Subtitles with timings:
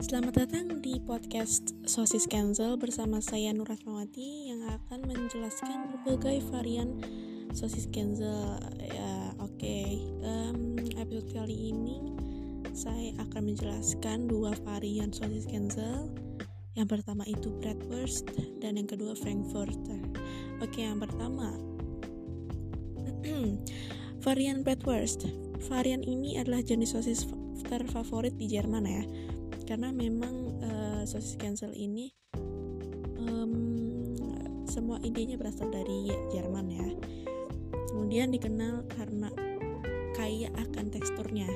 [0.00, 7.04] Selamat datang di podcast Sosis Cancel bersama saya Nur Rahmawati yang akan menjelaskan berbagai varian
[7.52, 8.56] sosis cancel.
[8.80, 9.60] Ya, oke.
[9.60, 10.00] Okay.
[10.24, 12.16] Um, episode kali ini
[12.72, 16.08] saya akan menjelaskan dua varian sosis cancel.
[16.72, 18.24] Yang pertama itu bratwurst
[18.64, 20.00] dan yang kedua frankfurter.
[20.64, 21.60] Oke, okay, yang pertama
[24.24, 25.28] varian bratwurst.
[25.68, 27.28] Varian ini adalah jenis sosis
[27.68, 29.04] terfavorit di Jerman ya.
[29.68, 32.10] Karena memang uh, sosis cancel ini
[33.20, 33.54] um,
[34.66, 36.88] semua idenya berasal dari Jerman ya.
[37.92, 39.28] Kemudian dikenal karena
[40.16, 41.48] kaya akan teksturnya.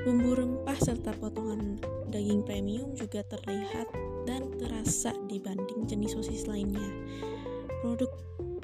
[0.00, 1.76] Bumbu rempah serta potongan
[2.08, 3.88] daging premium juga terlihat
[4.24, 6.88] dan terasa dibanding jenis sosis lainnya
[7.82, 8.12] produk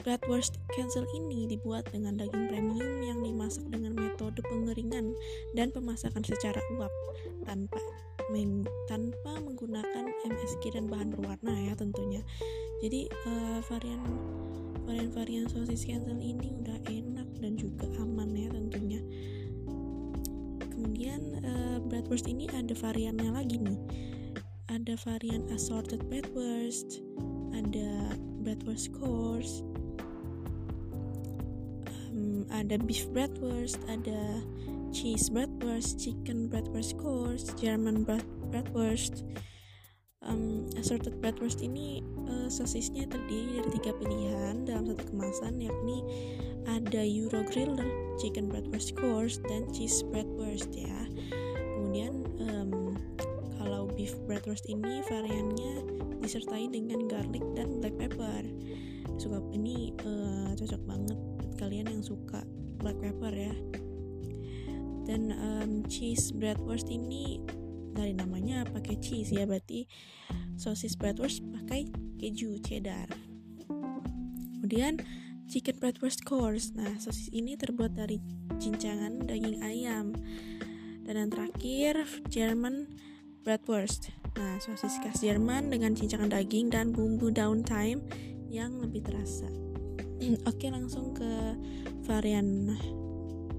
[0.06, 5.18] Bratwurst cancel ini dibuat dengan daging premium yang dimasak dengan metode pengeringan
[5.58, 6.94] dan pemasakan secara uap
[7.42, 7.82] tanpa
[8.30, 12.22] meng tanpa menggunakan MSG dan bahan berwarna ya tentunya.
[12.78, 13.98] Jadi uh, varian
[14.86, 19.02] varian-varian sosis cancel ini udah enak dan juga aman ya tentunya.
[20.70, 23.80] Kemudian uh, bratwurst ini ada variannya lagi nih.
[24.70, 27.02] Ada varian assorted bratwurst,
[27.58, 28.14] ada
[28.46, 29.66] bratwurst course,
[32.56, 34.40] ada beef bratwurst, ada
[34.90, 39.22] cheese bratwurst, chicken bratwurst course, German brat bratwurst.
[40.26, 46.02] Um, assorted bratwurst ini uh, sosisnya terdiri dari tiga pilihan dalam satu kemasan yakni
[46.66, 47.86] ada Euro Griller,
[48.18, 51.05] chicken bratwurst course, dan cheese bratwurst ya.
[54.26, 55.86] Bratwurst ini variannya
[56.20, 58.42] disertai dengan garlic dan black pepper.
[59.16, 61.18] Suka ini uh, cocok banget
[61.56, 62.42] kalian yang suka
[62.82, 63.54] black pepper ya.
[65.06, 67.40] Dan um, cheese bratwurst ini
[67.96, 69.88] dari namanya pakai cheese ya berarti
[70.58, 71.88] sosis bratwurst pakai
[72.20, 73.08] keju cheddar.
[74.58, 75.00] Kemudian
[75.46, 76.74] chicken bratwurst course.
[76.74, 78.18] Nah sosis ini terbuat dari
[78.58, 80.12] cincangan daging ayam.
[81.06, 82.90] Dan yang terakhir German
[83.46, 88.04] bratwurst nah sosis khas Jerman dengan cincangan daging dan bumbu daun thyme
[88.52, 89.48] yang lebih terasa
[90.50, 91.56] Oke, langsung ke
[92.08, 92.72] varian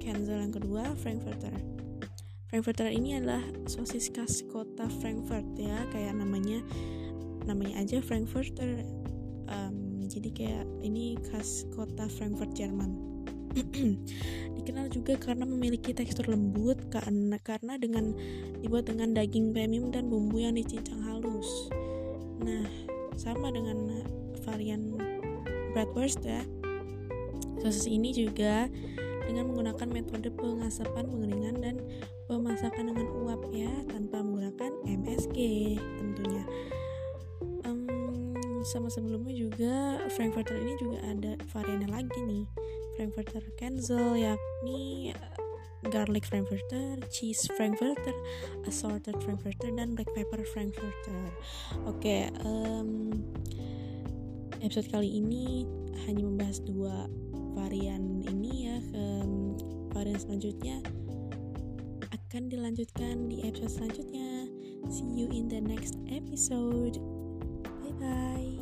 [0.02, 1.54] cancel yang kedua, Frankfurter.
[2.48, 6.64] Frankfurter ini adalah sosis khas kota Frankfurt ya, kayak namanya
[7.46, 8.82] namanya aja Frankfurter.
[9.48, 13.17] Um, jadi kayak ini khas kota Frankfurt Jerman.
[14.58, 18.14] Dikenal juga karena memiliki tekstur lembut karena karena dengan
[18.60, 21.72] dibuat dengan daging premium dan bumbu yang dicincang halus.
[22.44, 22.66] Nah,
[23.18, 24.04] sama dengan
[24.46, 24.96] varian
[25.76, 26.42] bratwurst ya.
[27.58, 28.70] Sosis ini juga
[29.28, 31.76] dengan menggunakan metode pengasapan pengeringan dan
[32.32, 35.38] pemasakan dengan uap ya tanpa menggunakan MSG
[36.00, 36.44] tentunya.
[37.68, 38.34] Um,
[38.64, 42.46] sama sebelumnya juga Frankfurter ini juga ada variannya lagi nih.
[42.98, 45.38] Frankfurter Kenzel yakni eh,
[45.94, 48.18] garlic frankfurter, cheese frankfurter,
[48.66, 51.22] assorted frankfurter dan black pepper frankfurter.
[51.86, 53.14] Oke, okay, um,
[54.66, 55.70] episode kali ini
[56.10, 57.06] hanya membahas dua
[57.54, 59.06] varian ini ya ke
[59.94, 60.78] varian selanjutnya
[62.10, 64.52] akan dilanjutkan di episode selanjutnya.
[64.92, 67.00] See you in the next episode.
[67.84, 68.57] Bye bye